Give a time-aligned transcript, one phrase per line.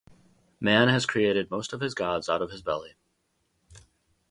[0.59, 2.95] Man has created most of his gods out of his belly.